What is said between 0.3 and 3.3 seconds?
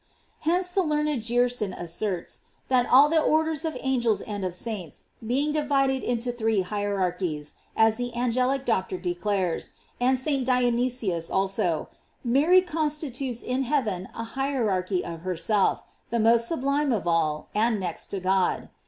f Hence the learned Gerson asserts, that all the